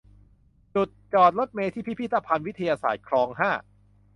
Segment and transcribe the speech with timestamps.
[0.75, 3.51] จุดจอดรถเมล์ที่ พิพิธภัณฑ์วิทยาศาสตร์ คลอง ห้า